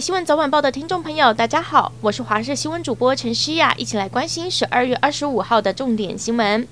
[0.00, 6.68] 新闻早晚报的听众朋友，大家好，我是华视新闻主播陈诗雅，一起来关心十二月二十五号的重点新闻。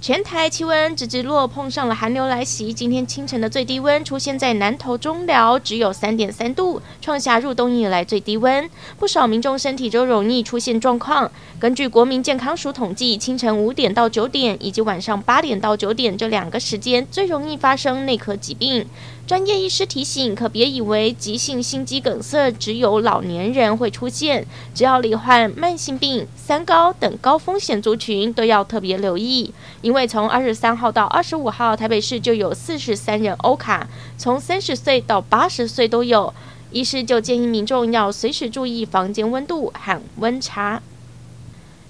[0.00, 2.72] 全台气温直直落，碰上了寒流来袭。
[2.72, 8.66] 今天清晨的最低温出现在南投中寮，只有三点三度，创下入冬以来最低温。
[8.98, 11.30] 不少民众身体都容易出现状况。
[11.58, 18.86] 根据国民健康署统计，清晨五点到九点以及晚上八点到九点这两个时间最容易发生内科疾病。
[19.26, 29.52] 专业医师提醒，可别以为急性心肌梗塞只有老年人会出现，只要罹患慢性病、三高等高风险族群都要特别留意。
[29.90, 36.32] 因为从二十三号到二十五号，台北市就有四十三人欧卡，从三十岁到八十岁都有。
[36.70, 40.80] 医师就建议民众要随时注意房间温度和温差。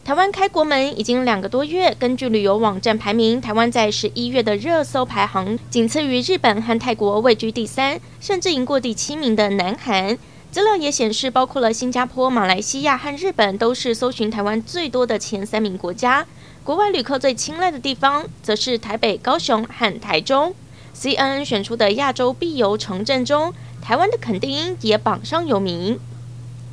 [0.03, 10.17] 台湾开国门已经两个多月，根据旅游网站排名，台湾在十一月的热搜排行仅次于日本和泰国，位居第三，甚至赢过第七名的南韩。
[10.51, 16.27] 资料也显示，包括了新加坡、马来西亚和日本，都是搜寻台湾最多的前三名国家。
[16.63, 20.55] 国外旅客最青睐的地方，则是台北、高雄和台中。
[20.95, 25.99] CNN 选出的亚洲必游城镇中，台湾的垦丁也榜上有名。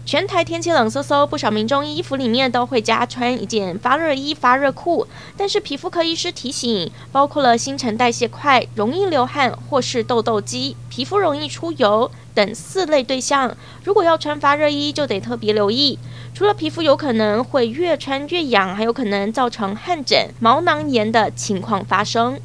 [0.06, 5.08] 全台天气冷飕飕，不少民众衣服里面都会加穿一件发热衣、发热裤。
[5.36, 15.98] 但是皮肤科医师提醒，包括了新陈代谢快、容易流汗或是痘痘肌、皮肤容易出油等四类对象，如果要穿发热衣，就得特别留意。
[16.36, 22.40] 除了皮肤有可能会越穿越痒，还有可能造成汗疹、毛囊炎的情况发生。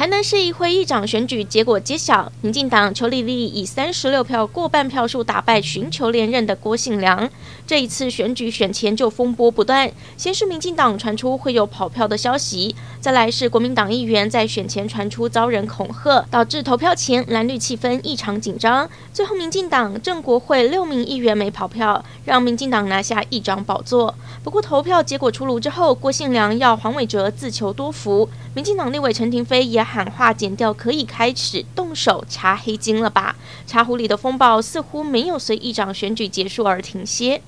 [0.00, 7.28] 台南市议会议长选举结果揭晓，民进党邱丽丽以三十六票过半票数打败寻求连任的郭信良。
[7.66, 18.88] 这一次选举选前就风波不断，先是民进党传出会有跑票的消息，再来是国民党议员在选前传出遭人恐吓，导致投票前蓝绿气氛异常紧张。
[19.12, 24.14] 最后民进党正国会六名议员没跑票，让民进党拿下议长宝座。
[24.42, 33.36] 不过投票结果出炉之后，郭信良要黄伟哲自求多福，民进党立委陈亭妃也喊话减掉可以开始动手查黑金了吧？
[33.64, 37.42] 茶壶里的风暴似乎没有随议长选举结束而停歇。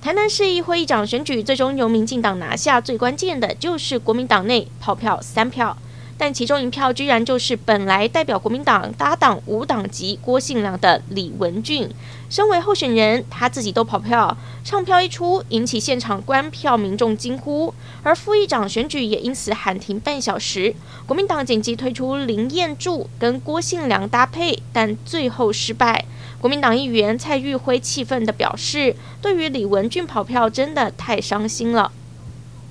[0.00, 5.76] 台南市议会议长选举最终由民进党拿下，最关键的就是国民党内跑票三票。
[6.18, 11.88] 但其中一票居然就是本来代表国民党搭档无党籍郭信良的李文俊，
[12.28, 20.74] 身为候选人，他自己都跑票，唱票一出，引起现场观票民众惊呼，而副议长选举也因此喊停半小时。
[21.06, 26.04] 国民党紧急推出林彦柱跟郭信良搭配，但最后失败。
[26.40, 31.92] 国民党议员蔡玉辉气愤地表示，对于李文俊跑票真的太伤心了。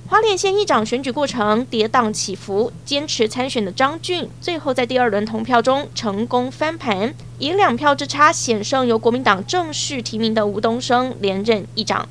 [0.09, 12.07] 花莲县议长选举过程跌宕起伏，坚持参选的张俊最后在第二轮同票中成功翻盘，以两票之差险胜由国民党正式提名的吴东升连任议长。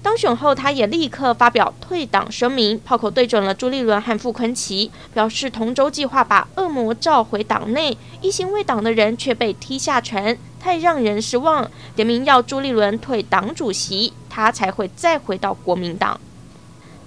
[0.00, 11.68] 当选后，他也立刻发表退党声明，炮口对准了朱立伦和傅昆萁，表示同舟计划把恶魔召回党内，一心为党的人却被踢下船，太让人失望。
[11.96, 16.20] 点名要朱立伦退党主席，他才会再回到国民党。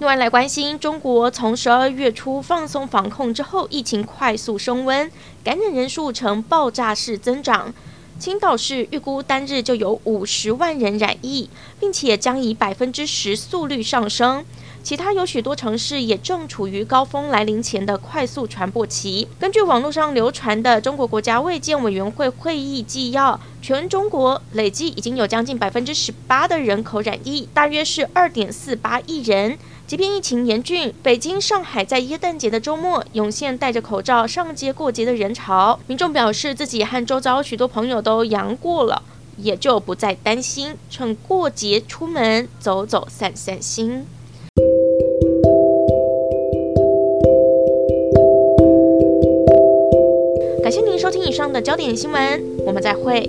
[0.00, 5.08] 另外来关心，中国从十二月初放松防控之后，疫情快速升温，
[5.44, 7.72] 感染人数呈爆炸式增长。
[8.18, 14.44] 青岛市预估单日就有五十万人染疫，并且将以百分之十速率上升。
[14.84, 19.26] 其他有许多城市也正处于高峰来临前的快速传播期。
[19.40, 29.58] 根据网络上流传的中国国家卫健委员会会议纪要，全中国累计已经有将近百分之十八的人口染疫，大约是二点四八亿人。
[29.86, 39.02] 即便疫情严峻，北京、上海在耶诞节的周末涌现戴着口罩上街过节的人潮，民众表示自己和周遭许多朋友都阳过了，
[39.38, 44.04] 也就不再担心，趁过节出门走走散散心。
[51.18, 53.28] 以上的焦点新闻我们再会。